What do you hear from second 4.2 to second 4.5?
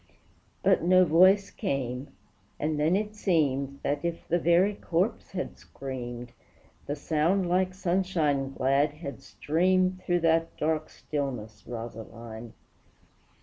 the